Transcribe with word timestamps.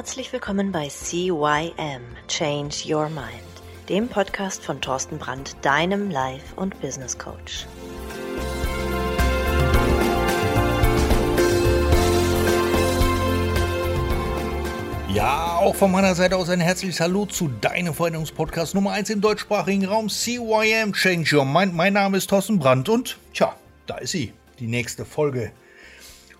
Herzlich 0.00 0.32
willkommen 0.32 0.72
bei 0.72 0.88
CYM 0.88 2.00
Change 2.26 2.74
Your 2.88 3.10
Mind, 3.10 3.44
dem 3.90 4.08
Podcast 4.08 4.64
von 4.64 4.80
Thorsten 4.80 5.18
Brandt, 5.18 5.54
deinem 5.60 6.10
Life- 6.10 6.54
und 6.56 6.80
Business 6.80 7.18
Coach. 7.18 7.66
Ja, 15.12 15.58
auch 15.58 15.74
von 15.74 15.92
meiner 15.92 16.14
Seite 16.14 16.38
aus 16.38 16.48
ein 16.48 16.60
herzliches 16.60 16.98
Hallo 17.00 17.26
zu 17.26 17.48
deinem 17.60 17.92
Veränderungspodcast 17.92 18.74
Nummer 18.74 18.92
1 18.92 19.10
im 19.10 19.20
deutschsprachigen 19.20 19.84
Raum 19.84 20.08
CYM 20.08 20.94
Change 20.94 21.36
Your 21.36 21.44
Mind. 21.44 21.74
Mein 21.74 21.92
Name 21.92 22.16
ist 22.16 22.30
Thorsten 22.30 22.58
Brandt 22.58 22.88
und 22.88 23.18
tja, 23.34 23.54
da 23.86 23.98
ist 23.98 24.12
sie, 24.12 24.32
die 24.60 24.66
nächste 24.66 25.04
Folge. 25.04 25.52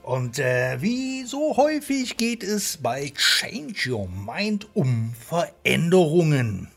Und 0.03 0.39
äh, 0.39 0.81
wie 0.81 1.25
so 1.25 1.57
häufig 1.57 2.17
geht 2.17 2.43
es 2.43 2.79
bei 2.79 3.13
Change 3.15 3.93
Your 3.93 4.09
Mind 4.09 4.69
um 4.75 5.15
Veränderungen. 5.15 6.69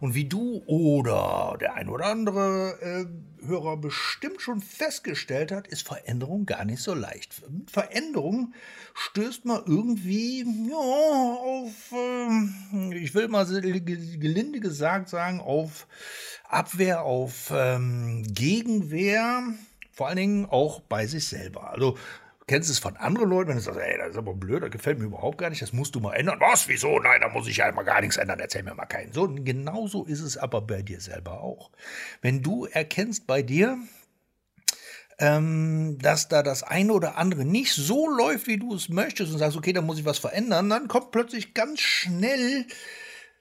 Und 0.00 0.14
wie 0.14 0.24
du 0.24 0.62
oder 0.66 1.56
der 1.60 1.74
ein 1.74 1.88
oder 1.88 2.06
andere 2.06 2.78
äh, 2.82 3.46
Hörer 3.46 3.76
bestimmt 3.76 4.42
schon 4.42 4.60
festgestellt 4.60 5.52
hat, 5.52 5.68
ist 5.68 5.86
Veränderung 5.86 6.46
gar 6.46 6.64
nicht 6.64 6.82
so 6.82 6.94
leicht. 6.94 7.42
Mit 7.50 7.70
Veränderung 7.70 8.52
stößt 8.94 9.44
man 9.44 9.62
irgendwie 9.66 10.44
ja, 10.68 10.76
auf, 10.76 11.92
äh, 11.92 12.98
ich 12.98 13.14
will 13.14 13.28
mal 13.28 13.46
gelinde 13.46 14.60
gesagt 14.60 15.08
sagen, 15.08 15.40
auf 15.40 15.86
Abwehr, 16.48 17.02
auf 17.02 17.52
ähm, 17.54 18.24
Gegenwehr, 18.28 19.42
vor 19.92 20.08
allen 20.08 20.16
Dingen 20.16 20.46
auch 20.46 20.80
bei 20.80 21.06
sich 21.06 21.26
selber. 21.26 21.70
Also 21.70 21.96
kennst 22.46 22.70
es 22.70 22.78
von 22.78 22.96
anderen 22.96 23.30
Leuten, 23.30 23.50
wenn 23.50 23.56
du 23.56 23.62
sagst, 23.62 23.80
ey, 23.80 23.96
das 23.98 24.10
ist 24.10 24.16
aber 24.16 24.34
blöd, 24.34 24.62
das 24.62 24.70
gefällt 24.70 24.98
mir 24.98 25.06
überhaupt 25.06 25.38
gar 25.38 25.50
nicht, 25.50 25.62
das 25.62 25.72
musst 25.72 25.94
du 25.94 26.00
mal 26.00 26.14
ändern. 26.14 26.40
Was, 26.40 26.68
wieso? 26.68 26.98
Nein, 26.98 27.20
da 27.20 27.28
muss 27.28 27.48
ich 27.48 27.56
ja 27.56 27.70
mal 27.72 27.82
gar 27.82 28.00
nichts 28.00 28.16
ändern, 28.16 28.40
erzähl 28.40 28.62
mir 28.62 28.74
mal 28.74 28.86
keinen. 28.86 29.12
So, 29.12 29.28
genauso 29.28 30.04
ist 30.04 30.20
es 30.20 30.36
aber 30.36 30.60
bei 30.60 30.82
dir 30.82 31.00
selber 31.00 31.40
auch. 31.40 31.70
Wenn 32.20 32.42
du 32.42 32.66
erkennst 32.66 33.26
bei 33.26 33.42
dir, 33.42 33.78
ähm, 35.18 35.98
dass 36.00 36.28
da 36.28 36.42
das 36.42 36.62
eine 36.62 36.92
oder 36.92 37.16
andere 37.16 37.44
nicht 37.44 37.72
so 37.72 38.08
läuft, 38.08 38.46
wie 38.46 38.58
du 38.58 38.74
es 38.74 38.88
möchtest 38.88 39.32
und 39.32 39.38
sagst, 39.38 39.56
okay, 39.56 39.72
da 39.72 39.80
muss 39.80 39.98
ich 39.98 40.04
was 40.04 40.18
verändern, 40.18 40.68
dann 40.68 40.88
kommt 40.88 41.12
plötzlich 41.12 41.54
ganz 41.54 41.80
schnell, 41.80 42.66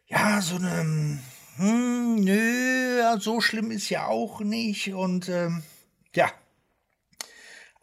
ja, 0.08 0.42
so 0.42 0.56
eine, 0.56 1.20
hm, 1.58 2.16
nö, 2.16 3.02
so 3.20 3.42
schlimm 3.42 3.72
ist 3.72 3.90
ja 3.90 4.08
auch 4.08 4.42
nicht 4.42 4.94
und, 4.94 5.28
ähm, 5.30 5.64
ja, 6.16 6.32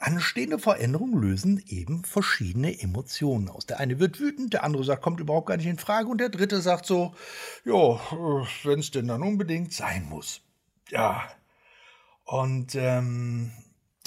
Anstehende 0.03 0.59
Veränderungen 0.59 1.21
lösen 1.21 1.63
eben 1.69 2.05
verschiedene 2.05 2.81
Emotionen 2.81 3.51
aus. 3.51 3.67
Der 3.67 3.81
eine 3.81 4.01
wird 4.01 4.19
wütend, 4.19 4.55
der 4.55 4.65
andere 4.65 4.83
sagt, 4.83 5.03
kommt 5.03 5.21
überhaupt 5.21 5.49
gar 5.49 5.59
nicht 5.59 5.67
in 5.67 5.77
Frage 5.77 6.09
und 6.09 6.19
der 6.19 6.31
dritte 6.31 6.63
sagt 6.63 6.87
so, 6.87 7.15
ja, 7.67 8.01
wenn 8.65 8.81
es 8.81 8.91
denn 8.91 9.09
dann 9.09 9.23
unbedingt 9.23 9.75
sein 9.75 10.09
muss. 10.09 10.41
Ja. 10.89 11.31
Und 12.25 12.75
ähm, 12.77 13.53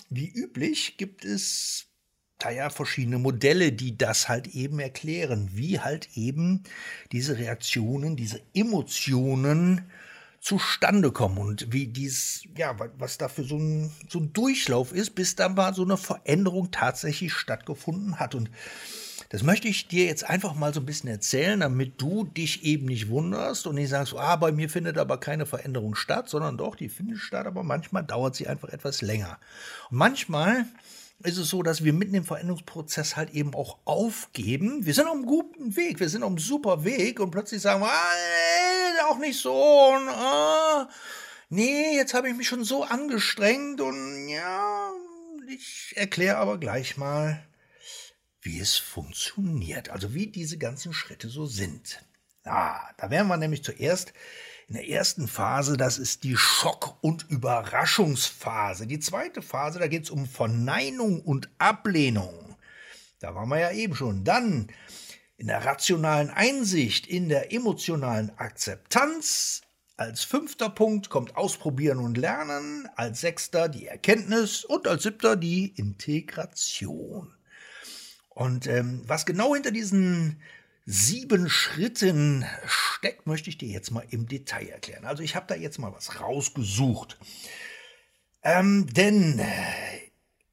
wie 0.10 0.30
üblich 0.30 0.98
gibt 0.98 1.26
es 1.26 1.86
da 2.40 2.50
ja 2.50 2.72
verschiedene 2.72 3.20
Modelle, 3.20 3.72
die 3.72 3.96
das 3.96 4.28
halt 4.28 4.48
eben 4.48 4.80
erklären, 4.80 5.52
wie 5.54 5.80
halt 5.80 6.10
eben 6.18 6.64
diese 7.12 7.38
Reaktionen, 7.38 8.16
diese 8.16 8.42
Emotionen 8.56 9.92
zustande 10.44 11.14
kommen 11.14 11.38
und 11.38 11.72
wie 11.72 11.88
dies, 11.88 12.44
ja, 12.58 12.76
was 12.98 13.18
da 13.18 13.30
für 13.30 13.46
so 13.46 13.58
ein, 13.58 13.92
so 14.10 14.20
ein 14.20 14.34
Durchlauf 14.34 14.92
ist, 14.92 15.16
bis 15.16 15.38
da 15.38 15.48
mal 15.48 15.74
so 15.74 15.84
eine 15.84 15.96
Veränderung 15.96 16.70
tatsächlich 16.70 17.32
stattgefunden 17.32 18.20
hat. 18.20 18.36
Und 18.36 18.52
das 19.30 19.42
möchte 19.42 19.70
ich 19.70 19.88
dir 19.88 20.06
jetzt 20.06 20.30
einfach 20.30 20.54
mal 20.54 20.74
so 20.74 20.82
ein 20.82 20.86
bisschen 20.86 21.10
erzählen, 21.10 21.62
damit 21.62 22.02
du 22.02 22.26
dich 22.26 22.66
eben 22.66 22.88
nicht 22.88 23.08
wunderst 23.08 23.66
und 23.68 23.76
nicht 23.76 23.90
sagst, 23.90 24.16
ah, 24.16 24.36
bei 24.36 24.52
mir 24.52 24.70
findet 24.70 24.98
aber 24.98 25.18
keine 25.18 25.46
Veränderung 25.46 25.96
statt, 25.96 26.28
sondern 26.28 26.58
doch, 26.58 26.76
die 26.76 26.90
findet 26.90 27.20
statt, 27.20 27.48
aber 27.48 27.64
manchmal 27.64 28.04
dauert 28.04 28.36
sie 28.36 28.48
einfach 28.48 28.68
etwas 28.68 29.02
länger. 29.02 29.40
Und 29.92 29.98
manchmal 29.98 30.66
ist 31.24 31.38
es 31.38 31.48
so, 31.48 31.64
dass 31.64 31.86
wir 31.86 31.94
mitten 31.94 32.16
im 32.16 32.26
Veränderungsprozess 32.26 33.16
halt 33.16 33.30
eben 33.30 33.54
auch 33.56 33.78
aufgeben. 33.86 34.86
Wir 34.86 34.94
sind 34.94 35.08
auf 35.08 35.14
einem 35.14 35.26
guten 35.26 35.78
Weg, 35.78 36.02
wir 36.02 36.10
sind 36.10 36.22
auf 36.22 36.30
einem 36.30 36.38
super 36.38 36.84
Weg 36.84 37.22
und 37.22 37.32
plötzlich 37.32 37.62
sagen 37.62 37.80
wir, 37.80 37.88
ah, 37.88 38.73
auch 39.14 39.20
nicht 39.20 39.40
so. 39.40 39.54
Und, 39.54 40.10
ah, 40.10 40.90
nee, 41.50 41.96
jetzt 41.96 42.14
habe 42.14 42.30
ich 42.30 42.36
mich 42.36 42.48
schon 42.48 42.64
so 42.64 42.84
angestrengt 42.84 43.80
und 43.82 44.28
ja, 44.28 44.92
ich 45.48 45.94
erkläre 45.96 46.38
aber 46.38 46.58
gleich 46.58 46.98
mal, 46.98 47.44
wie 48.42 48.60
es 48.60 48.78
funktioniert, 48.78 49.90
also 49.90 50.14
wie 50.14 50.28
diese 50.28 50.58
ganzen 50.58 50.94
Schritte 50.94 51.30
so 51.30 51.46
sind. 51.46 52.04
Ah, 52.44 52.90
da 52.98 53.10
wären 53.10 53.28
wir 53.28 53.38
nämlich 53.38 53.64
zuerst 53.64 54.14
in 54.68 54.76
der 54.76 54.90
ersten 54.90 55.28
Phase, 55.28 55.78
das 55.78 55.98
ist 55.98 56.24
die 56.24 56.36
Schock- 56.36 56.98
und 57.02 57.30
Überraschungsphase. 57.30 58.88
Die 58.88 59.00
zweite 59.00 59.42
Phase, 59.42 59.80
da 59.80 59.88
geht 59.88 60.04
es 60.04 60.10
um 60.10 60.26
Verneinung 60.26 61.22
und 61.22 61.50
Ablehnung. 61.58 62.58
Da 63.20 63.36
waren 63.36 63.50
wir 63.50 63.60
ja 63.60 63.72
eben 63.72 63.96
schon. 63.96 64.24
Dann 64.24 64.70
in 65.44 65.48
der 65.48 65.66
rationalen 65.66 66.30
Einsicht, 66.30 67.06
in 67.06 67.28
der 67.28 67.52
emotionalen 67.52 68.32
Akzeptanz. 68.38 69.60
Als 69.98 70.24
fünfter 70.24 70.70
Punkt 70.70 71.10
kommt 71.10 71.36
Ausprobieren 71.36 71.98
und 71.98 72.18
Lernen. 72.18 72.88
Als 72.96 73.20
sechster 73.20 73.68
die 73.68 73.86
Erkenntnis 73.86 74.64
und 74.64 74.88
als 74.88 75.04
siebter 75.04 75.36
die 75.36 75.74
Integration. 75.76 77.36
Und 78.30 78.68
ähm, 78.68 79.04
was 79.06 79.26
genau 79.26 79.54
hinter 79.54 79.72
diesen 79.72 80.42
sieben 80.86 81.50
Schritten 81.50 82.46
steckt, 82.66 83.28
möchte 83.28 83.50
ich 83.50 83.58
dir 83.58 83.68
jetzt 83.68 83.92
mal 83.92 84.06
im 84.12 84.30
Detail 84.30 84.70
erklären. 84.70 85.04
Also 85.04 85.24
ich 85.24 85.36
habe 85.36 85.48
da 85.50 85.56
jetzt 85.56 85.78
mal 85.78 85.92
was 85.92 86.22
rausgesucht. 86.22 87.18
Ähm, 88.44 88.88
denn 88.94 89.42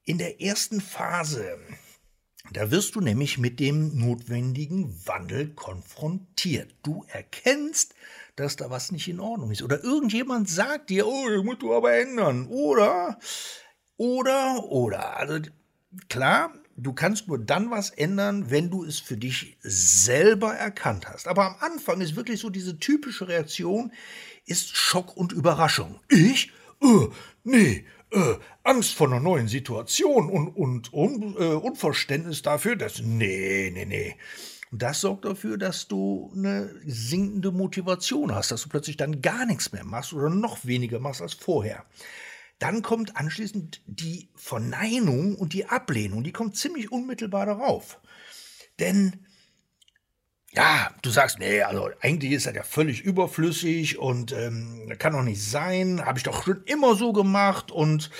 in 0.02 0.18
der 0.18 0.40
ersten 0.42 0.80
Phase, 0.80 1.60
da 2.52 2.70
wirst 2.70 2.94
du 2.94 3.00
nämlich 3.00 3.38
mit 3.38 3.60
dem 3.60 3.98
notwendigen 3.98 4.94
Wandel 5.06 5.48
konfrontiert. 5.54 6.74
Du 6.82 7.04
erkennst, 7.08 7.94
dass 8.36 8.56
da 8.56 8.70
was 8.70 8.92
nicht 8.92 9.08
in 9.08 9.20
Ordnung 9.20 9.50
ist. 9.50 9.62
Oder 9.62 9.84
irgendjemand 9.84 10.48
sagt 10.48 10.90
dir, 10.90 11.06
oh, 11.06 11.28
das 11.28 11.44
musst 11.44 11.62
du 11.62 11.74
aber 11.74 11.92
ändern. 11.92 12.46
Oder, 12.48 13.18
oder, 13.96 14.64
oder. 14.64 15.16
Also 15.18 15.40
klar, 16.08 16.54
du 16.76 16.92
kannst 16.92 17.28
nur 17.28 17.38
dann 17.38 17.70
was 17.70 17.90
ändern, 17.90 18.50
wenn 18.50 18.70
du 18.70 18.84
es 18.84 18.98
für 18.98 19.16
dich 19.16 19.56
selber 19.60 20.54
erkannt 20.54 21.08
hast. 21.08 21.28
Aber 21.28 21.44
am 21.46 21.56
Anfang 21.60 22.00
ist 22.00 22.16
wirklich 22.16 22.40
so 22.40 22.50
diese 22.50 22.78
typische 22.78 23.28
Reaktion, 23.28 23.92
ist 24.46 24.74
Schock 24.76 25.16
und 25.16 25.32
Überraschung. 25.32 26.00
Ich? 26.08 26.52
Äh, 26.82 27.08
nee, 27.44 27.84
äh, 28.12 28.34
Angst 28.62 28.94
vor 28.94 29.08
einer 29.08 29.20
neuen 29.20 29.48
Situation 29.48 30.30
und, 30.30 30.48
und, 30.48 30.92
und 30.92 31.36
äh, 31.36 31.54
Unverständnis 31.54 32.42
dafür, 32.42 32.76
dass, 32.76 33.00
nee, 33.00 33.70
nee, 33.72 33.84
nee. 33.84 34.16
Und 34.70 34.82
das 34.82 35.00
sorgt 35.00 35.24
dafür, 35.24 35.58
dass 35.58 35.88
du 35.88 36.32
eine 36.34 36.70
sinkende 36.84 37.50
Motivation 37.50 38.34
hast, 38.34 38.52
dass 38.52 38.62
du 38.62 38.68
plötzlich 38.68 38.96
dann 38.96 39.20
gar 39.20 39.46
nichts 39.46 39.72
mehr 39.72 39.84
machst 39.84 40.12
oder 40.12 40.30
noch 40.30 40.64
weniger 40.64 41.00
machst 41.00 41.22
als 41.22 41.34
vorher. 41.34 41.84
Dann 42.60 42.82
kommt 42.82 43.16
anschließend 43.16 43.80
die 43.86 44.28
Verneinung 44.36 45.34
und 45.34 45.54
die 45.54 45.66
Ablehnung. 45.66 46.22
Die 46.22 46.32
kommt 46.32 46.56
ziemlich 46.56 46.92
unmittelbar 46.92 47.46
darauf. 47.46 48.00
Denn 48.78 49.26
ja, 50.52 50.92
du 51.02 51.10
sagst, 51.10 51.38
nee, 51.38 51.62
also 51.62 51.90
eigentlich 52.00 52.32
ist 52.32 52.46
das 52.46 52.54
ja 52.54 52.62
völlig 52.62 53.02
überflüssig 53.02 53.98
und 53.98 54.32
ähm, 54.32 54.92
kann 54.98 55.12
doch 55.12 55.22
nicht 55.22 55.42
sein, 55.42 56.04
habe 56.04 56.18
ich 56.18 56.24
doch 56.24 56.44
schon 56.44 56.62
immer 56.64 56.96
so 56.96 57.12
gemacht 57.12 57.70
und 57.70 58.10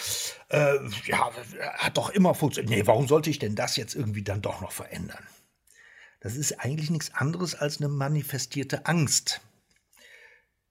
äh, 0.49 0.77
ja, 1.07 1.31
hat 1.75 1.97
doch 1.97 2.11
immer 2.11 2.35
funktioniert. 2.35 2.71
Nee, 2.71 2.87
warum 2.87 3.09
sollte 3.09 3.31
ich 3.31 3.39
denn 3.39 3.57
das 3.57 3.77
jetzt 3.77 3.95
irgendwie 3.95 4.23
dann 4.23 4.43
doch 4.43 4.61
noch 4.61 4.73
verändern? 4.73 5.27
Das 6.21 6.37
ist 6.37 6.61
eigentlich 6.61 6.91
nichts 6.91 7.15
anderes 7.15 7.55
als 7.55 7.79
eine 7.79 7.89
manifestierte 7.89 8.87
Angst 8.87 9.41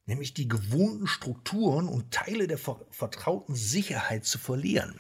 nämlich 0.10 0.34
die 0.34 0.48
gewohnten 0.48 1.08
Strukturen 1.08 1.88
und 1.88 2.12
Teile 2.12 2.48
der 2.48 2.58
vertrauten 2.58 3.56
Sicherheit 3.56 4.26
zu 4.26 4.40
verlieren. 4.40 5.00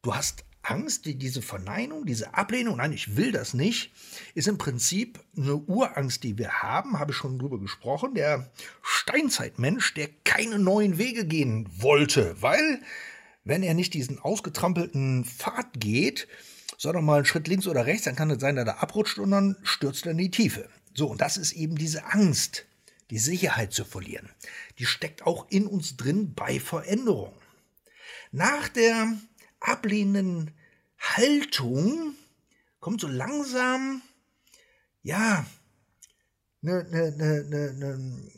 Du 0.00 0.14
hast 0.14 0.44
Angst, 0.62 1.06
diese 1.06 1.42
Verneinung, 1.42 2.06
diese 2.06 2.34
Ablehnung, 2.34 2.76
nein, 2.76 2.92
ich 2.92 3.16
will 3.16 3.32
das 3.32 3.52
nicht, 3.52 3.92
ist 4.34 4.48
im 4.48 4.58
Prinzip 4.58 5.20
eine 5.36 5.56
Urangst, 5.56 6.22
die 6.22 6.38
wir 6.38 6.62
haben, 6.62 6.98
habe 6.98 7.10
ich 7.10 7.16
schon 7.16 7.38
drüber 7.38 7.58
gesprochen. 7.58 8.14
Der 8.14 8.50
Steinzeitmensch, 8.82 9.94
der 9.94 10.08
keine 10.24 10.58
neuen 10.58 10.98
Wege 10.98 11.26
gehen 11.26 11.68
wollte, 11.78 12.40
weil, 12.40 12.80
wenn 13.44 13.62
er 13.62 13.74
nicht 13.74 13.94
diesen 13.94 14.20
ausgetrampelten 14.20 15.24
Pfad 15.24 15.80
geht, 15.80 16.28
sondern 16.78 17.04
mal 17.04 17.16
einen 17.16 17.26
Schritt 17.26 17.48
links 17.48 17.66
oder 17.66 17.86
rechts, 17.86 18.04
dann 18.04 18.16
kann 18.16 18.30
es 18.30 18.40
sein, 18.40 18.56
dass 18.56 18.66
er 18.66 18.82
abrutscht 18.82 19.18
und 19.18 19.32
dann 19.32 19.56
stürzt 19.62 20.06
er 20.06 20.12
in 20.12 20.18
die 20.18 20.30
Tiefe. 20.30 20.68
So, 20.94 21.08
und 21.08 21.20
das 21.20 21.36
ist 21.36 21.52
eben 21.52 21.76
diese 21.76 22.04
Angst, 22.06 22.66
die 23.10 23.18
Sicherheit 23.18 23.72
zu 23.72 23.84
verlieren. 23.84 24.30
Die 24.78 24.86
steckt 24.86 25.26
auch 25.26 25.46
in 25.50 25.66
uns 25.66 25.96
drin 25.96 26.34
bei 26.34 26.60
Veränderung. 26.60 27.34
Nach 28.30 28.68
der 28.68 29.12
ablehnenden 29.62 30.52
Haltung 30.98 32.14
kommt 32.80 33.00
so 33.00 33.08
langsam 33.08 34.02
ja, 35.02 35.44
ne, 36.60 36.86
ne, 36.90 37.12
ne, 37.16 37.44
ne, 37.48 37.72
ne, 37.72 38.30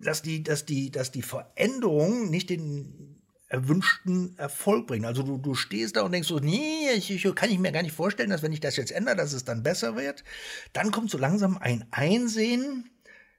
dass 0.00 0.22
die, 0.22 0.42
dass 0.42 0.64
die, 0.64 0.90
dass 0.90 1.10
die 1.12 1.22
Veränderung 1.22 2.30
nicht 2.30 2.50
den 2.50 3.22
erwünschten 3.48 4.36
Erfolg 4.38 4.86
bringen. 4.86 5.04
Also 5.04 5.22
du, 5.22 5.36
du 5.36 5.54
stehst 5.54 5.96
da 5.96 6.02
und 6.02 6.12
denkst 6.12 6.28
so, 6.28 6.38
nee, 6.38 6.90
ich, 6.94 7.10
ich, 7.10 7.34
kann 7.34 7.50
ich 7.50 7.58
mir 7.58 7.70
gar 7.70 7.82
nicht 7.82 7.94
vorstellen, 7.94 8.30
dass 8.30 8.42
wenn 8.42 8.52
ich 8.52 8.60
das 8.60 8.76
jetzt 8.76 8.90
ändere, 8.90 9.16
dass 9.16 9.34
es 9.34 9.44
dann 9.44 9.62
besser 9.62 9.94
wird. 9.94 10.24
Dann 10.72 10.90
kommt 10.90 11.10
so 11.10 11.18
langsam 11.18 11.58
ein 11.58 11.86
Einsehen, 11.90 12.90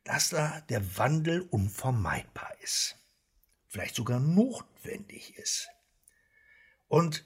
dass 0.04 0.30
da 0.30 0.62
der 0.70 0.98
Wandel 0.98 1.42
unvermeidbar 1.42 2.52
ist. 2.62 2.96
Vielleicht 3.68 3.96
sogar 3.96 4.20
notwendig 4.20 5.36
ist. 5.38 5.68
Und 6.94 7.26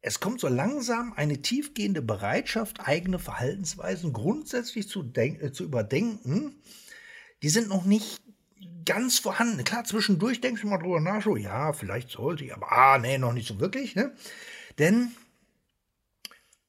es 0.00 0.20
kommt 0.20 0.38
so 0.38 0.46
langsam 0.46 1.12
eine 1.14 1.42
tiefgehende 1.42 2.02
Bereitschaft, 2.02 2.86
eigene 2.86 3.18
Verhaltensweisen 3.18 4.12
grundsätzlich 4.12 4.88
zu, 4.88 5.04
äh, 5.16 5.50
zu 5.50 5.64
überdenken. 5.64 6.54
Die 7.42 7.48
sind 7.48 7.68
noch 7.68 7.84
nicht 7.84 8.22
ganz 8.84 9.18
vorhanden. 9.18 9.64
Klar, 9.64 9.82
zwischendurch 9.82 10.40
denkst 10.40 10.62
du 10.62 10.68
mal 10.68 10.78
drüber 10.78 11.00
nach, 11.00 11.20
so, 11.20 11.34
ja, 11.34 11.72
vielleicht 11.72 12.10
sollte 12.10 12.44
ich, 12.44 12.54
aber 12.54 12.70
ah, 12.70 12.96
nee, 12.98 13.18
noch 13.18 13.32
nicht 13.32 13.48
so 13.48 13.58
wirklich. 13.58 13.96
Ne? 13.96 14.14
Denn 14.78 15.10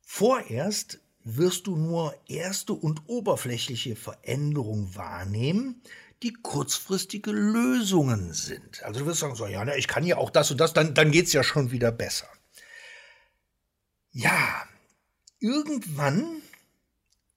vorerst 0.01 1.01
wirst 1.23 1.67
du 1.67 1.75
nur 1.75 2.15
erste 2.27 2.73
und 2.73 3.03
oberflächliche 3.05 3.95
Veränderungen 3.95 4.95
wahrnehmen, 4.95 5.83
die 6.23 6.33
kurzfristige 6.33 7.31
Lösungen 7.31 8.33
sind. 8.33 8.81
Also 8.83 9.01
du 9.01 9.05
wirst 9.05 9.19
sagen, 9.19 9.35
so, 9.35 9.45
ja, 9.45 9.65
ne, 9.65 9.77
ich 9.77 9.87
kann 9.87 10.05
ja 10.05 10.17
auch 10.17 10.29
das 10.29 10.49
und 10.51 10.59
das, 10.59 10.73
dann, 10.73 10.93
dann 10.93 11.11
geht 11.11 11.27
es 11.27 11.33
ja 11.33 11.43
schon 11.43 11.71
wieder 11.71 11.91
besser. 11.91 12.27
Ja, 14.11 14.65
irgendwann, 15.39 16.41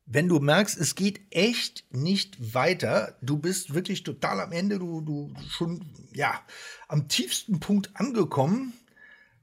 wenn 0.04 0.28
du 0.28 0.38
merkst, 0.38 0.78
es 0.78 0.94
geht 0.94 1.20
echt 1.30 1.84
nicht 1.90 2.54
weiter, 2.54 3.18
du 3.22 3.38
bist 3.38 3.74
wirklich 3.74 4.04
total 4.04 4.40
am 4.40 4.52
Ende, 4.52 4.78
du, 4.78 5.00
du 5.00 5.34
schon, 5.50 5.84
ja, 6.12 6.40
am 6.86 7.08
tiefsten 7.08 7.58
Punkt 7.58 7.90
angekommen, 7.94 8.72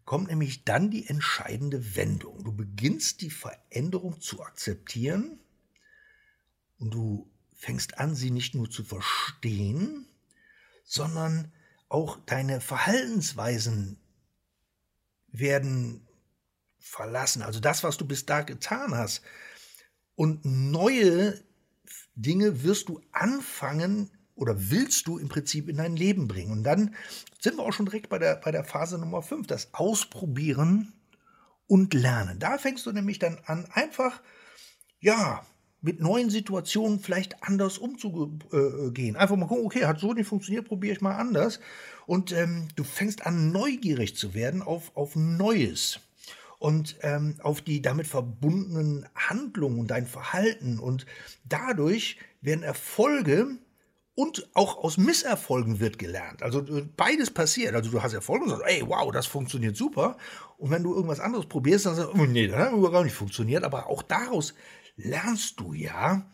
kommt 0.06 0.30
nämlich 0.30 0.64
dann 0.64 0.90
die 0.90 1.08
entscheidende 1.08 1.96
Wendung. 1.96 2.44
Du 2.44 2.54
beginnst 2.54 3.22
die 3.22 3.32
Veränderung 3.32 4.22
zu 4.22 4.42
akzeptieren 4.42 5.40
und 6.78 6.94
du 6.94 7.33
fängst 7.64 7.98
an, 7.98 8.14
sie 8.14 8.30
nicht 8.30 8.56
nur 8.56 8.70
zu 8.70 8.84
verstehen, 8.84 10.06
sondern 10.84 11.54
auch 11.88 12.18
deine 12.26 12.60
Verhaltensweisen 12.60 13.98
werden 15.30 16.06
verlassen. 16.78 17.42
Also 17.42 17.62
das, 17.62 17.84
was 17.84 17.96
du 17.96 18.06
bis 18.06 18.26
da 18.26 18.42
getan 18.42 18.94
hast. 18.94 19.22
Und 20.16 20.44
neue 20.44 21.42
Dinge 22.16 22.64
wirst 22.64 22.90
du 22.90 23.02
anfangen 23.14 24.12
oder 24.36 24.70
willst 24.70 25.08
du 25.08 25.18
im 25.18 25.30
Prinzip 25.30 25.70
in 25.70 25.78
dein 25.78 25.96
Leben 25.96 26.28
bringen. 26.28 26.52
Und 26.52 26.64
dann 26.66 26.96
sind 27.40 27.58
wir 27.58 27.64
auch 27.64 27.72
schon 27.72 27.86
direkt 27.86 28.10
bei 28.10 28.20
der, 28.20 28.36
bei 28.36 28.52
der 28.52 28.66
Phase 28.66 28.98
Nummer 28.98 29.22
5, 29.22 29.48
das 29.48 29.74
Ausprobieren 29.74 30.92
und 31.68 31.94
Lernen. 31.94 32.40
Da 32.40 32.58
fängst 32.58 32.86
du 32.86 32.92
nämlich 32.92 33.20
dann 33.20 33.40
an, 33.46 33.66
einfach, 33.72 34.22
ja, 35.00 35.46
mit 35.84 36.00
neuen 36.00 36.30
Situationen 36.30 37.00
vielleicht 37.00 37.44
anders 37.44 37.78
umzugehen. 37.78 39.18
Einfach 39.18 39.36
mal 39.36 39.48
gucken, 39.48 39.66
okay, 39.66 39.86
hat 39.86 40.00
so 40.00 40.14
nicht 40.14 40.28
funktioniert, 40.28 40.66
probiere 40.66 40.96
ich 40.96 41.02
mal 41.02 41.16
anders. 41.16 41.60
Und 42.06 42.32
ähm, 42.32 42.70
du 42.76 42.86
fängst 42.86 43.26
an, 43.26 43.52
neugierig 43.52 44.16
zu 44.16 44.34
werden 44.34 44.62
auf, 44.62 44.92
auf 44.96 45.16
Neues 45.16 46.00
und 46.58 46.96
ähm, 47.02 47.36
auf 47.44 47.62
die 47.62 47.82
damit 47.82 48.08
verbundenen 48.08 49.06
Handlungen 49.14 49.78
und 49.78 49.92
dein 49.92 50.08
Verhalten. 50.08 50.80
Und 50.80 51.06
dadurch 51.44 52.18
werden 52.42 52.64
Erfolge 52.64 53.58
und 54.16 54.48
auch 54.54 54.78
aus 54.78 54.98
Misserfolgen 54.98 55.82
wird 55.82 56.00
gelernt. 56.00 56.44
Also 56.44 56.60
äh, 56.62 56.86
beides 56.96 57.30
passiert. 57.30 57.76
Also 57.76 57.92
du 57.92 58.02
hast 58.02 58.14
Erfolge 58.14 58.46
und 58.46 58.52
sagst, 58.52 58.66
ey, 58.68 58.84
wow, 58.88 59.12
das 59.12 59.26
funktioniert 59.26 59.76
super. 59.76 60.16
Und 60.58 60.72
wenn 60.72 60.84
du 60.84 60.94
irgendwas 60.94 61.20
anderes 61.20 61.46
probierst, 61.46 61.88
dann 61.88 61.96
sagst 61.96 62.14
du, 62.14 62.22
oh, 62.22 62.26
nee, 62.26 62.48
das 62.48 62.58
hat 62.58 62.72
überhaupt 62.72 63.04
nicht 63.04 63.16
funktioniert. 63.16 63.66
Aber 63.66 63.88
auch 63.88 64.02
daraus 64.02 64.54
lernst 64.96 65.60
du 65.60 65.74
ja, 65.74 66.30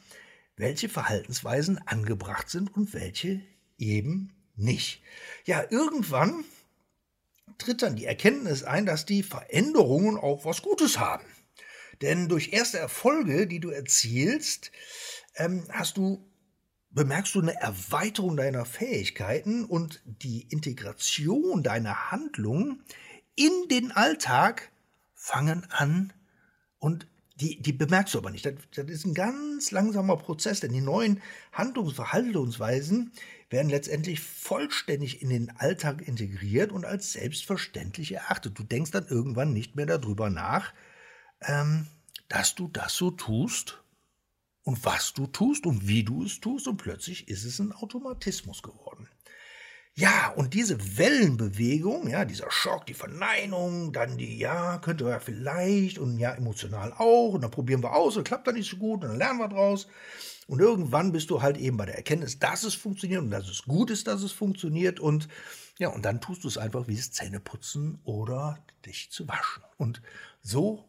welche 0.56 0.90
Verhaltensweisen 0.90 1.80
angebracht 1.88 2.50
sind 2.50 2.76
und 2.76 2.94
welche 2.94 3.42
eben 3.78 4.34
nicht. 4.56 5.02
Ja, 5.46 5.64
irgendwann 5.70 6.44
tritt 7.58 7.82
dann 7.82 7.96
die 7.96 8.06
Erkenntnis 8.06 8.64
ein, 8.64 8.86
dass 8.86 9.06
die 9.06 9.24
Veränderungen 9.24 10.18
auch 10.18 10.46
was 10.46 10.62
Gutes 10.62 11.00
haben. 11.00 11.26
Denn 12.02 12.30
durch 12.30 12.54
erste 12.54 12.78
Erfolge, 12.78 13.48
die 13.48 13.60
du 13.60 13.70
erzielst, 13.70 14.72
ähm, 15.36 15.66
hast 15.70 15.98
du 15.98 16.26
bemerkst 16.92 17.36
du 17.36 17.42
eine 17.42 17.60
Erweiterung 17.62 18.36
deiner 18.36 18.66
Fähigkeiten 18.66 19.66
und 19.66 20.02
die 20.06 20.48
Integration 20.50 21.62
deiner 21.62 22.12
Handlungen 22.12 22.84
in 23.36 23.52
den 23.70 23.92
Alltag 23.92 24.72
fangen 25.14 25.68
an 25.70 26.14
und 26.80 27.08
die, 27.40 27.62
die 27.62 27.74
bemerkst 27.74 28.14
du 28.14 28.18
aber 28.18 28.32
nicht. 28.32 28.46
Das, 28.46 28.54
das 28.76 28.88
ist 28.88 29.06
ein 29.06 29.14
ganz 29.14 29.72
langsamer 29.72 30.18
Prozess, 30.18 30.60
denn 30.60 30.74
die 30.74 30.82
neuen 30.82 31.22
Handlungs- 31.52 31.94
Verhaltensweisen 31.94 33.12
werden 33.50 33.70
letztendlich 33.70 34.20
vollständig 34.20 35.22
in 35.22 35.30
den 35.30 35.50
Alltag 35.58 36.08
integriert 36.08 36.72
und 36.72 36.86
als 36.86 37.14
selbstverständlich 37.14 38.12
erachtet. 38.12 38.60
Du 38.60 38.64
denkst 38.64 38.92
dann 38.92 39.08
irgendwann 39.08 39.54
nicht 39.54 39.76
mehr 39.76 39.86
darüber 39.86 40.30
nach, 40.30 40.74
ähm, 41.42 41.88
dass 42.28 42.56
du 42.56 42.68
das 42.68 42.96
so 42.96 43.12
tust 43.12 43.82
und 44.64 44.86
was 44.86 45.14
du 45.14 45.26
tust 45.26 45.66
und 45.66 45.88
wie 45.88 46.04
du 46.04 46.24
es 46.24 46.40
tust 46.40 46.68
und 46.68 46.78
plötzlich 46.78 47.28
ist 47.28 47.44
es 47.44 47.60
ein 47.60 47.72
Automatismus 47.72 48.62
geworden. 48.62 49.08
Ja, 49.96 50.30
und 50.36 50.54
diese 50.54 50.98
Wellenbewegung, 50.98 52.08
ja, 52.08 52.24
dieser 52.24 52.50
Schock, 52.50 52.86
die 52.86 52.94
Verneinung, 52.94 53.92
dann 53.92 54.18
die, 54.18 54.38
ja, 54.38 54.78
könnte 54.78 55.04
ja 55.10 55.20
vielleicht 55.20 55.98
und 56.00 56.18
ja, 56.20 56.32
emotional 56.34 56.94
auch 56.94 57.34
und 57.34 57.42
dann 57.42 57.52
probieren 57.52 57.84
wir 57.84 57.94
aus 57.94 58.16
und 58.16 58.24
klappt 58.24 58.48
dann 58.48 58.56
nicht 58.56 58.70
so 58.70 58.78
gut 58.78 59.04
und 59.04 59.10
dann 59.10 59.18
lernen 59.18 59.40
wir 59.40 59.50
draus. 59.50 59.88
Und 60.48 60.62
irgendwann 60.62 61.12
bist 61.12 61.30
du 61.30 61.42
halt 61.42 61.58
eben 61.58 61.78
bei 61.78 61.86
der 61.86 61.96
Erkenntnis, 61.98 62.40
dass 62.40 62.64
es 62.64 62.76
funktioniert 62.76 63.22
und 63.22 63.30
dass 63.32 63.50
es 63.50 63.64
gut 63.64 63.92
ist, 63.92 64.08
dass 64.08 64.24
es 64.24 64.32
funktioniert 64.32 65.00
und 65.00 65.28
ja, 65.80 65.90
und 65.90 66.04
dann 66.06 66.22
tust 66.22 66.44
du 66.44 66.48
es 66.48 66.58
einfach 66.58 66.88
wie 66.88 66.96
das 66.96 67.12
Zähneputzen 67.12 68.00
oder 68.04 68.64
dich 68.86 69.12
zu 69.12 69.28
waschen. 69.28 69.64
Und 69.78 70.02
so 70.42 70.89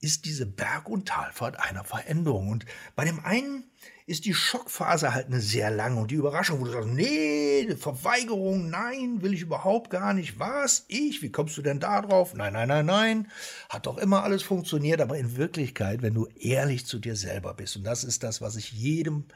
ist 0.00 0.24
diese 0.24 0.46
Berg- 0.46 0.88
und 0.88 1.06
Talfahrt 1.06 1.60
einer 1.60 1.84
Veränderung. 1.84 2.48
Und 2.48 2.64
bei 2.96 3.04
dem 3.04 3.24
einen 3.24 3.64
ist 4.06 4.24
die 4.24 4.34
Schockphase 4.34 5.14
halt 5.14 5.26
eine 5.26 5.40
sehr 5.40 5.70
lange 5.70 6.00
und 6.00 6.10
die 6.10 6.16
Überraschung, 6.16 6.60
wo 6.60 6.64
du 6.64 6.72
sagst, 6.72 6.88
nee, 6.88 7.76
Verweigerung, 7.76 8.68
nein, 8.68 9.22
will 9.22 9.34
ich 9.34 9.42
überhaupt 9.42 9.90
gar 9.90 10.14
nicht. 10.14 10.40
Was? 10.40 10.84
Ich? 10.88 11.22
Wie 11.22 11.30
kommst 11.30 11.56
du 11.56 11.62
denn 11.62 11.78
da 11.78 12.02
drauf? 12.02 12.34
Nein, 12.34 12.54
nein, 12.54 12.68
nein, 12.68 12.86
nein. 12.86 13.30
Hat 13.68 13.86
doch 13.86 13.98
immer 13.98 14.24
alles 14.24 14.42
funktioniert, 14.42 15.00
aber 15.00 15.16
in 15.16 15.36
Wirklichkeit, 15.36 16.02
wenn 16.02 16.14
du 16.14 16.26
ehrlich 16.38 16.86
zu 16.86 16.98
dir 16.98 17.14
selber 17.14 17.54
bist, 17.54 17.76
und 17.76 17.84
das 17.84 18.02
ist 18.02 18.22
das, 18.24 18.40
was 18.40 18.56
ich 18.56 18.72
jedem, 18.72 19.26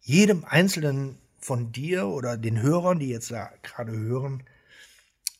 jedem 0.00 0.44
Einzelnen 0.44 1.18
von 1.38 1.70
dir 1.70 2.08
oder 2.08 2.36
den 2.36 2.60
Hörern, 2.60 2.98
die 2.98 3.08
jetzt 3.08 3.30
da 3.30 3.52
gerade 3.62 3.92
hören, 3.92 4.42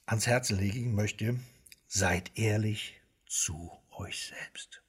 ans 0.07 0.27
Herz 0.27 0.51
legen 0.51 0.95
möchte, 0.95 1.41
seid 1.89 2.31
ehrlich 2.37 3.01
zu 3.27 3.73
euch 4.03 4.33
selbst. 4.37 4.83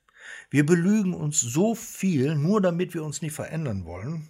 Wir 0.50 0.66
belügen 0.66 1.14
uns 1.14 1.40
so 1.42 1.76
viel, 1.76 2.36
nur 2.36 2.62
damit 2.62 2.94
wir 2.94 3.04
uns 3.04 3.22
nicht 3.22 3.34
verändern 3.34 3.86
wollen. 3.86 4.30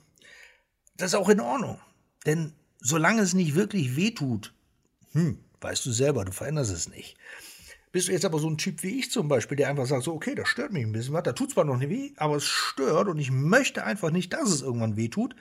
Das 0.98 1.12
ist 1.12 1.16
auch 1.16 1.30
in 1.30 1.40
Ordnung. 1.40 1.80
Denn 2.26 2.54
solange 2.80 3.22
es 3.22 3.34
nicht 3.34 3.56
wirklich 3.56 3.96
wehtut, 3.96 4.54
hm, 5.12 5.40
weißt 5.62 5.86
du 5.86 5.92
selber, 5.92 6.26
du 6.26 6.32
veränderst 6.32 6.72
es 6.72 6.90
nicht. 6.90 7.18
Bist 7.92 8.08
du 8.08 8.12
jetzt 8.12 8.26
aber 8.26 8.40
so 8.40 8.50
ein 8.50 8.58
Typ 8.58 8.82
wie 8.82 9.00
ich 9.00 9.12
zum 9.12 9.28
Beispiel, 9.28 9.56
der 9.56 9.70
einfach 9.70 9.86
sagt, 9.86 10.04
so, 10.04 10.14
okay, 10.14 10.34
das 10.34 10.48
stört 10.48 10.74
mich 10.74 10.84
ein 10.84 10.92
bisschen 10.92 11.14
was, 11.14 11.24
da 11.24 11.34
tut 11.34 11.52
zwar 11.52 11.64
noch 11.64 11.78
nicht 11.78 11.90
weh, 11.90 12.12
aber 12.18 12.38
es 12.38 12.46
stört 12.46 13.08
und 13.08 13.20
ich 13.20 13.30
möchte 13.30 13.84
einfach 13.84 14.10
nicht, 14.10 14.34
dass 14.34 14.50
es 14.50 14.64
irgendwann 14.64 14.98
weh 14.98 15.10
tut, 15.10 15.36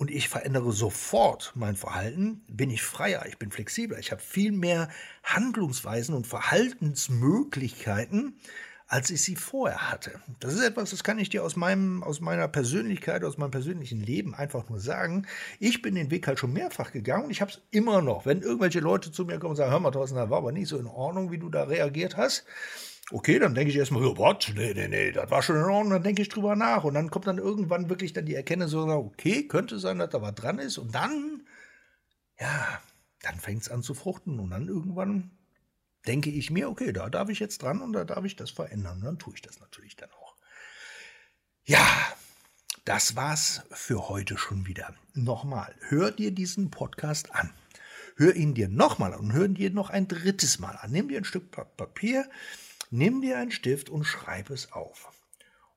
und 0.00 0.10
ich 0.10 0.28
verändere 0.30 0.72
sofort 0.72 1.52
mein 1.54 1.76
Verhalten, 1.76 2.40
bin 2.48 2.70
ich 2.70 2.82
freier, 2.82 3.26
ich 3.28 3.36
bin 3.36 3.50
flexibler, 3.50 3.98
ich 3.98 4.12
habe 4.12 4.22
viel 4.22 4.50
mehr 4.50 4.88
Handlungsweisen 5.22 6.14
und 6.14 6.26
Verhaltensmöglichkeiten, 6.26 8.40
als 8.90 9.08
ich 9.10 9.22
sie 9.22 9.36
vorher 9.36 9.92
hatte. 9.92 10.20
Das 10.40 10.52
ist 10.52 10.64
etwas, 10.64 10.90
das 10.90 11.04
kann 11.04 11.20
ich 11.20 11.28
dir 11.28 11.44
aus 11.44 11.54
meinem, 11.54 12.02
aus 12.02 12.20
meiner 12.20 12.48
Persönlichkeit, 12.48 13.22
aus 13.22 13.38
meinem 13.38 13.52
persönlichen 13.52 14.00
Leben 14.00 14.34
einfach 14.34 14.68
nur 14.68 14.80
sagen. 14.80 15.28
Ich 15.60 15.80
bin 15.80 15.94
den 15.94 16.10
Weg 16.10 16.26
halt 16.26 16.40
schon 16.40 16.52
mehrfach 16.52 16.90
gegangen 16.90 17.26
und 17.26 17.30
ich 17.30 17.40
habe 17.40 17.52
es 17.52 17.60
immer 17.70 18.02
noch. 18.02 18.26
Wenn 18.26 18.42
irgendwelche 18.42 18.80
Leute 18.80 19.12
zu 19.12 19.24
mir 19.24 19.38
kommen 19.38 19.50
und 19.50 19.56
sagen, 19.56 19.70
hör 19.70 19.78
mal, 19.78 19.92
Thorsten, 19.92 20.16
das 20.16 20.28
war 20.28 20.38
aber 20.38 20.50
nicht 20.50 20.66
so 20.66 20.76
in 20.76 20.88
Ordnung, 20.88 21.30
wie 21.30 21.38
du 21.38 21.48
da 21.48 21.62
reagiert 21.62 22.16
hast, 22.16 22.44
Okay, 23.12 23.40
dann 23.40 23.56
denke 23.56 23.70
ich 23.70 23.76
erstmal, 23.76 24.04
oh, 24.04 24.16
was? 24.18 24.54
Nee, 24.54 24.72
nee, 24.72 24.86
nee, 24.86 25.10
das 25.10 25.28
war 25.32 25.42
schon 25.42 25.56
in 25.56 25.64
Ordnung, 25.64 25.90
dann 25.90 26.04
denke 26.04 26.22
ich 26.22 26.28
drüber 26.28 26.54
nach. 26.54 26.84
Und 26.84 26.94
dann 26.94 27.10
kommt 27.10 27.26
dann 27.26 27.38
irgendwann 27.38 27.88
wirklich 27.88 28.12
dann 28.12 28.24
die 28.24 28.36
Erkenntnis, 28.36 28.72
okay, 28.72 29.48
könnte 29.48 29.80
sein, 29.80 29.98
dass 29.98 30.10
da 30.10 30.22
was 30.22 30.34
dran 30.36 30.60
ist. 30.60 30.78
Und 30.78 30.94
dann, 30.94 31.42
ja, 32.38 32.80
dann 33.22 33.34
fängt 33.40 33.62
es 33.62 33.68
an 33.68 33.82
zu 33.82 33.94
fruchten. 33.94 34.38
Und 34.38 34.50
dann 34.50 34.68
irgendwann 34.68 35.32
denke 36.06 36.30
ich 36.30 36.50
mir, 36.50 36.68
okay, 36.68 36.92
da 36.92 37.08
darf 37.08 37.28
ich 37.28 37.40
jetzt 37.40 37.62
dran 37.62 37.80
und 37.82 37.92
da 37.92 38.04
darf 38.04 38.24
ich 38.24 38.36
das 38.36 38.50
verändern. 38.50 38.98
Und 38.98 39.04
dann 39.04 39.18
tue 39.18 39.34
ich 39.34 39.42
das 39.42 39.60
natürlich 39.60 39.96
dann 39.96 40.10
auch. 40.12 40.34
Ja, 41.64 41.86
das 42.84 43.16
war's 43.16 43.62
für 43.70 44.08
heute 44.08 44.38
schon 44.38 44.66
wieder. 44.66 44.94
Nochmal, 45.14 45.74
hör 45.88 46.10
dir 46.10 46.30
diesen 46.30 46.70
Podcast 46.70 47.34
an. 47.34 47.52
Hör 48.16 48.34
ihn 48.34 48.54
dir 48.54 48.68
nochmal 48.68 49.14
an 49.14 49.20
und 49.20 49.32
hör 49.32 49.44
ihn 49.44 49.54
dir 49.54 49.70
noch 49.70 49.90
ein 49.90 50.08
drittes 50.08 50.58
Mal 50.58 50.76
an. 50.76 50.90
Nimm 50.90 51.08
dir 51.08 51.18
ein 51.18 51.24
Stück 51.24 51.50
Papier, 51.50 52.28
nimm 52.90 53.22
dir 53.22 53.38
einen 53.38 53.50
Stift 53.50 53.90
und 53.90 54.04
schreib 54.04 54.50
es 54.50 54.72
auf. 54.72 55.10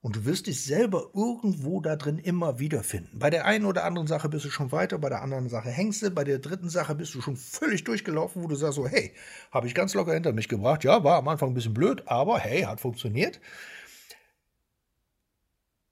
Und 0.04 0.18
du 0.18 0.26
wirst 0.26 0.48
dich 0.48 0.62
selber 0.62 1.12
irgendwo 1.14 1.80
da 1.80 1.96
drin 1.96 2.20
immer 2.20 2.60
wiederfinden. 2.60 3.20
Bei 3.20 3.30
der 3.30 3.46
einen 3.46 3.64
oder 3.64 3.86
anderen 3.86 4.06
Sache 4.06 4.28
bist 4.28 4.44
du 4.44 4.50
schon 4.50 4.74
weiter, 4.74 4.98
bei 4.98 5.08
der 5.08 5.22
anderen 5.22 5.48
Sache 5.48 5.70
hängst 5.70 6.02
du, 6.02 6.12
bei 6.12 6.26
der 6.26 6.40
dritten 6.40 6.68
Sache 6.68 6.94
bist 6.94 7.16
du 7.16 7.22
schon 7.22 7.38
völlig 7.38 7.86
durchgelaufen, 7.86 8.44
wo 8.44 8.48
du 8.48 8.56
sagst 8.56 8.76
so, 8.76 8.86
hey, 8.86 9.14
habe 9.50 9.66
ich 9.66 9.74
ganz 9.74 9.94
locker 9.94 10.14
hinter 10.14 10.34
mich 10.34 10.50
gebracht. 10.50 10.84
Ja, 10.84 11.06
war 11.06 11.16
am 11.16 11.30
Anfang 11.30 11.52
ein 11.52 11.54
bisschen 11.54 11.74
blöd, 11.74 12.04
aber 12.06 12.38
hey, 12.38 12.64
hat 12.64 12.82
funktioniert. 12.82 13.40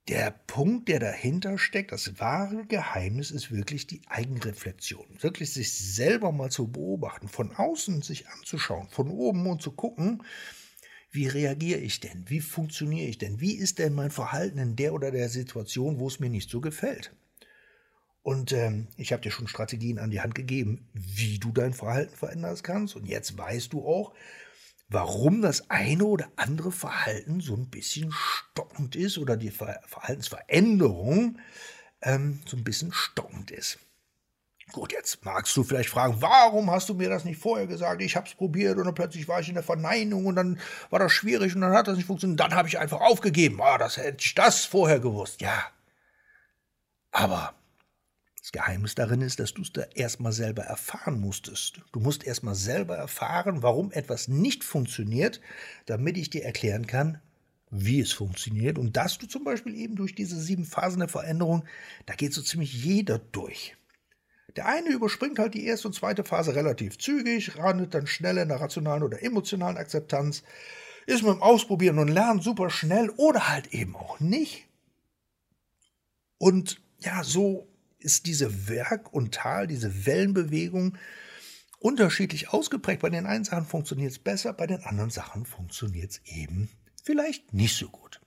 Der 0.08 0.30
Punkt, 0.46 0.88
der 0.88 0.98
dahinter 0.98 1.56
steckt, 1.56 1.90
das 1.90 2.20
wahre 2.20 2.66
Geheimnis 2.66 3.30
ist 3.30 3.50
wirklich 3.50 3.86
die 3.86 4.02
Eigenreflexion. 4.08 5.06
Wirklich 5.20 5.54
sich 5.54 5.72
selber 5.72 6.32
mal 6.32 6.50
zu 6.50 6.70
beobachten, 6.70 7.28
von 7.28 7.56
außen 7.56 8.02
sich 8.02 8.28
anzuschauen, 8.28 8.88
von 8.90 9.08
oben 9.08 9.46
und 9.46 9.62
zu 9.62 9.72
gucken, 9.72 10.22
wie 11.12 11.28
reagiere 11.28 11.78
ich 11.78 12.00
denn? 12.00 12.24
Wie 12.26 12.40
funktioniere 12.40 13.06
ich 13.06 13.18
denn? 13.18 13.38
Wie 13.38 13.52
ist 13.52 13.78
denn 13.78 13.94
mein 13.94 14.10
Verhalten 14.10 14.58
in 14.58 14.76
der 14.76 14.94
oder 14.94 15.10
der 15.10 15.28
Situation, 15.28 16.00
wo 16.00 16.08
es 16.08 16.20
mir 16.20 16.30
nicht 16.30 16.48
so 16.48 16.60
gefällt? 16.60 17.14
Und 18.22 18.52
ähm, 18.52 18.88
ich 18.96 19.12
habe 19.12 19.20
dir 19.20 19.30
schon 19.30 19.46
Strategien 19.46 19.98
an 19.98 20.10
die 20.10 20.22
Hand 20.22 20.34
gegeben, 20.34 20.88
wie 20.94 21.38
du 21.38 21.52
dein 21.52 21.74
Verhalten 21.74 22.16
verändern 22.16 22.56
kannst. 22.62 22.96
Und 22.96 23.06
jetzt 23.06 23.36
weißt 23.36 23.72
du 23.74 23.86
auch, 23.86 24.14
warum 24.88 25.42
das 25.42 25.68
eine 25.70 26.04
oder 26.04 26.30
andere 26.36 26.72
Verhalten 26.72 27.40
so 27.40 27.54
ein 27.56 27.68
bisschen 27.68 28.10
stockend 28.12 28.96
ist 28.96 29.18
oder 29.18 29.36
die 29.36 29.50
Verhaltensveränderung 29.50 31.38
ähm, 32.00 32.40
so 32.46 32.56
ein 32.56 32.64
bisschen 32.64 32.92
stockend 32.92 33.50
ist. 33.50 33.78
Gut, 34.70 34.92
jetzt 34.92 35.24
magst 35.24 35.56
du 35.56 35.64
vielleicht 35.64 35.90
fragen, 35.90 36.16
warum 36.20 36.70
hast 36.70 36.88
du 36.88 36.94
mir 36.94 37.08
das 37.08 37.24
nicht 37.24 37.40
vorher 37.40 37.66
gesagt? 37.66 38.00
Ich 38.00 38.16
habe 38.16 38.28
es 38.28 38.34
probiert 38.34 38.78
und 38.78 38.84
dann 38.84 38.94
plötzlich 38.94 39.26
war 39.26 39.40
ich 39.40 39.48
in 39.48 39.54
der 39.54 39.62
Verneinung 39.62 40.26
und 40.26 40.36
dann 40.36 40.58
war 40.90 41.00
das 41.00 41.12
schwierig 41.12 41.54
und 41.54 41.62
dann 41.62 41.72
hat 41.72 41.88
das 41.88 41.96
nicht 41.96 42.06
funktioniert. 42.06 42.40
Dann 42.40 42.54
habe 42.54 42.68
ich 42.68 42.78
einfach 42.78 43.00
aufgegeben. 43.00 43.60
Ah, 43.60 43.76
das 43.76 43.96
hätte 43.96 44.24
ich 44.24 44.34
das 44.34 44.64
vorher 44.64 45.00
gewusst. 45.00 45.40
Ja. 45.40 45.64
Aber 47.10 47.54
das 48.40 48.52
Geheimnis 48.52 48.94
darin 48.94 49.20
ist, 49.20 49.40
dass 49.40 49.52
du 49.52 49.62
es 49.62 49.72
da 49.72 49.82
erstmal 49.94 50.32
selber 50.32 50.62
erfahren 50.62 51.20
musstest. 51.20 51.80
Du 51.92 52.00
musst 52.00 52.24
erstmal 52.24 52.54
selber 52.54 52.96
erfahren, 52.96 53.62
warum 53.62 53.92
etwas 53.92 54.28
nicht 54.28 54.64
funktioniert, 54.64 55.40
damit 55.86 56.16
ich 56.16 56.30
dir 56.30 56.44
erklären 56.44 56.86
kann, 56.86 57.20
wie 57.70 58.00
es 58.00 58.12
funktioniert. 58.12 58.78
Und 58.78 58.96
dass 58.96 59.18
du 59.18 59.26
zum 59.26 59.44
Beispiel 59.44 59.74
eben 59.74 59.96
durch 59.96 60.14
diese 60.14 60.40
sieben 60.40 60.64
Phasen 60.64 61.00
der 61.00 61.08
Veränderung, 61.08 61.64
da 62.06 62.14
geht 62.14 62.32
so 62.32 62.42
ziemlich 62.42 62.72
jeder 62.72 63.18
durch. 63.18 63.76
Der 64.56 64.66
eine 64.66 64.90
überspringt 64.90 65.38
halt 65.38 65.54
die 65.54 65.66
erste 65.66 65.88
und 65.88 65.94
zweite 65.94 66.24
Phase 66.24 66.54
relativ 66.54 66.98
zügig, 66.98 67.56
randet 67.56 67.94
dann 67.94 68.06
schnell 68.06 68.38
in 68.38 68.48
der 68.48 68.60
rationalen 68.60 69.02
oder 69.02 69.22
emotionalen 69.22 69.76
Akzeptanz, 69.76 70.42
ist 71.06 71.22
mit 71.22 71.32
dem 71.32 71.42
Ausprobieren 71.42 71.98
und 71.98 72.08
Lernen 72.08 72.40
super 72.40 72.70
schnell 72.70 73.10
oder 73.10 73.48
halt 73.48 73.68
eben 73.68 73.96
auch 73.96 74.20
nicht. 74.20 74.68
Und 76.38 76.80
ja, 76.98 77.24
so 77.24 77.68
ist 77.98 78.26
diese 78.26 78.68
Werk- 78.68 79.12
und 79.12 79.34
Tal, 79.34 79.66
diese 79.66 80.06
Wellenbewegung 80.06 80.96
unterschiedlich 81.78 82.50
ausgeprägt. 82.50 83.02
Bei 83.02 83.10
den 83.10 83.26
einen 83.26 83.44
Sachen 83.44 83.66
funktioniert 83.66 84.12
es 84.12 84.18
besser, 84.18 84.52
bei 84.52 84.66
den 84.66 84.82
anderen 84.84 85.10
Sachen 85.10 85.46
funktioniert 85.46 86.12
es 86.12 86.20
eben 86.24 86.68
vielleicht 87.02 87.52
nicht 87.52 87.76
so 87.76 87.88
gut. 87.88 88.20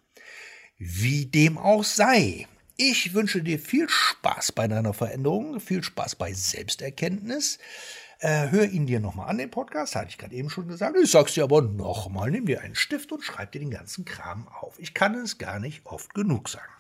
Wie 0.78 1.26
dem 1.26 1.58
auch 1.58 1.84
sei. 1.84 2.48
Ich 2.78 3.14
wünsche 3.14 3.42
dir 3.42 3.58
viel 3.58 3.88
Spaß 3.88 4.52
bei 4.52 4.68
deiner 4.68 4.94
Veränderung, 4.94 5.62
viel 5.62 5.82
Spaß 5.82 6.16
bei 6.16 6.34
Selbsterkenntnis. 6.34 7.58
Äh, 8.20 8.50
hör 8.50 8.66
ihn 8.66 8.86
dir 8.86 9.00
nochmal 9.00 9.30
an, 9.30 9.38
den 9.38 9.50
Podcast, 9.50 9.96
hatte 9.96 10.10
ich 10.10 10.18
gerade 10.18 10.36
eben 10.36 10.50
schon 10.50 10.68
gesagt. 10.68 10.98
Ich 11.02 11.12
sag's 11.12 11.36
dir 11.36 11.46
aber 11.46 11.62
nochmal, 11.62 12.32
nimm 12.32 12.46
dir 12.46 12.60
einen 12.62 12.76
Stift 12.76 13.14
und 13.14 13.24
schreib 13.24 13.54
dir 13.54 13.60
den 13.60 13.72
ganzen 13.72 14.04
Kram 14.04 14.50
auf. 14.50 14.78
Ich 14.78 14.94
kann 14.94 15.16
es 15.16 15.38
gar 15.38 15.60
nicht 15.60 15.86
oft 15.86 16.14
genug 16.14 16.50
sagen. 16.50 16.72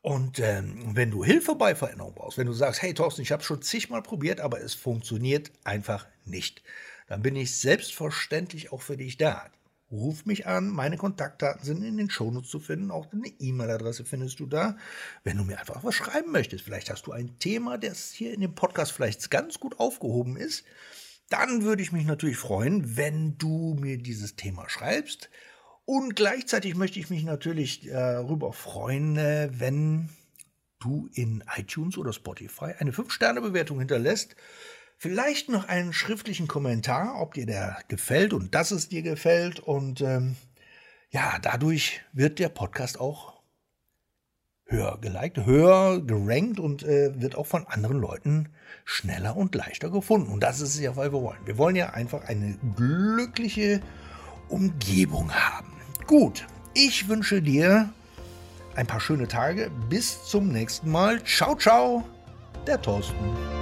Und 0.00 0.38
ähm, 0.38 0.96
wenn 0.96 1.10
du 1.10 1.22
Hilfe 1.22 1.54
bei 1.54 1.74
Veränderung 1.74 2.14
brauchst, 2.14 2.38
wenn 2.38 2.46
du 2.46 2.54
sagst, 2.54 2.80
hey 2.80 2.94
Thorsten, 2.94 3.20
ich 3.20 3.32
habe 3.32 3.42
schon 3.42 3.60
zigmal 3.60 4.02
probiert, 4.02 4.40
aber 4.40 4.62
es 4.62 4.72
funktioniert 4.72 5.50
einfach 5.64 6.06
nicht, 6.24 6.62
dann 7.06 7.20
bin 7.20 7.36
ich 7.36 7.54
selbstverständlich 7.54 8.72
auch 8.72 8.80
für 8.80 8.96
dich 8.96 9.18
da. 9.18 9.50
Ruf 9.90 10.26
mich 10.26 10.46
an, 10.46 10.68
meine 10.68 10.98
Kontaktdaten 10.98 11.64
sind 11.64 11.82
in 11.82 11.96
den 11.96 12.10
Shownotes 12.10 12.50
zu 12.50 12.60
finden, 12.60 12.90
auch 12.90 13.10
eine 13.12 13.28
E-Mail-Adresse 13.38 14.04
findest 14.04 14.38
du 14.38 14.46
da. 14.46 14.76
Wenn 15.24 15.38
du 15.38 15.44
mir 15.44 15.58
einfach 15.58 15.82
was 15.82 15.94
schreiben 15.94 16.30
möchtest, 16.30 16.64
vielleicht 16.64 16.90
hast 16.90 17.06
du 17.06 17.12
ein 17.12 17.38
Thema, 17.38 17.78
das 17.78 18.10
hier 18.10 18.34
in 18.34 18.40
dem 18.40 18.54
Podcast 18.54 18.92
vielleicht 18.92 19.30
ganz 19.30 19.58
gut 19.58 19.80
aufgehoben 19.80 20.36
ist, 20.36 20.64
dann 21.30 21.62
würde 21.62 21.82
ich 21.82 21.92
mich 21.92 22.04
natürlich 22.04 22.36
freuen, 22.36 22.96
wenn 22.96 23.38
du 23.38 23.76
mir 23.80 23.96
dieses 23.98 24.36
Thema 24.36 24.68
schreibst 24.68 25.30
und 25.90 26.16
gleichzeitig 26.16 26.74
möchte 26.74 26.98
ich 27.00 27.08
mich 27.08 27.24
natürlich 27.24 27.88
darüber 27.88 28.52
freuen, 28.52 29.16
äh, 29.16 29.48
wenn 29.52 30.10
du 30.80 31.08
in 31.14 31.42
iTunes 31.56 31.96
oder 31.96 32.12
Spotify 32.12 32.74
eine 32.78 32.92
5-Sterne-Bewertung 32.92 33.78
hinterlässt. 33.78 34.36
Vielleicht 35.00 35.48
noch 35.48 35.68
einen 35.68 35.92
schriftlichen 35.92 36.48
Kommentar, 36.48 37.20
ob 37.20 37.34
dir 37.34 37.46
der 37.46 37.78
gefällt 37.86 38.32
und 38.32 38.56
dass 38.56 38.72
es 38.72 38.88
dir 38.88 39.02
gefällt. 39.02 39.60
Und 39.60 40.00
ähm, 40.00 40.34
ja, 41.10 41.38
dadurch 41.40 42.02
wird 42.12 42.40
der 42.40 42.48
Podcast 42.48 42.98
auch 42.98 43.40
höher 44.64 44.98
geliked, 45.00 45.46
höher 45.46 46.02
gerankt 46.04 46.58
und 46.58 46.82
äh, 46.82 47.12
wird 47.20 47.36
auch 47.36 47.46
von 47.46 47.64
anderen 47.68 47.98
Leuten 47.98 48.48
schneller 48.84 49.36
und 49.36 49.54
leichter 49.54 49.88
gefunden. 49.88 50.32
Und 50.32 50.42
das 50.42 50.60
ist 50.60 50.74
es 50.74 50.80
ja, 50.80 50.96
weil 50.96 51.12
wir 51.12 51.22
wollen. 51.22 51.46
Wir 51.46 51.58
wollen 51.58 51.76
ja 51.76 51.90
einfach 51.90 52.24
eine 52.24 52.58
glückliche 52.74 53.80
Umgebung 54.48 55.32
haben. 55.32 55.72
Gut, 56.08 56.44
ich 56.74 57.08
wünsche 57.08 57.40
dir 57.40 57.92
ein 58.74 58.88
paar 58.88 59.00
schöne 59.00 59.28
Tage. 59.28 59.70
Bis 59.88 60.24
zum 60.24 60.48
nächsten 60.48 60.90
Mal. 60.90 61.22
Ciao, 61.22 61.54
ciao, 61.54 62.04
der 62.66 62.82
Thorsten. 62.82 63.57